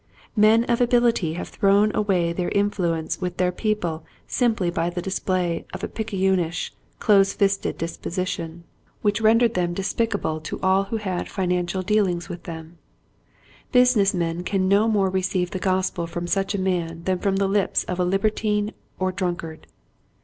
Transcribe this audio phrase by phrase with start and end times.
[0.35, 4.99] Men of ability have thrown away their in fluence with their people simply by the
[4.99, 8.63] display of a pickayunish, close fisted dis position
[9.03, 10.63] which rendered them despicable to Pettiness.
[10.63, 12.79] 145 all who had financial dealings with them.
[13.71, 17.35] Business men can no more receive the Gos pel from such a man than from
[17.35, 19.67] the Hps of a libertine or drunkard.